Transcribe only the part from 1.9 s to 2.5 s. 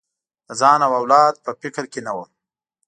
کې نه وم.